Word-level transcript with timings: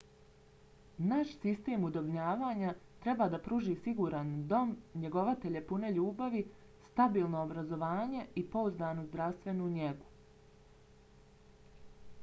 naš 1.09 1.33
sistem 1.41 1.83
udomljavanja 1.89 2.71
treba 3.03 3.27
da 3.33 3.39
pruži 3.47 3.75
siguran 3.81 4.31
dom 4.55 4.71
njegovatelje 5.05 5.63
pune 5.73 5.93
ljubavi 5.99 6.43
stabilno 6.87 7.43
obrazovanje 7.49 8.25
i 8.43 8.47
pouzdanu 8.57 9.07
zdravstvenu 9.11 9.69
njegu 9.77 10.11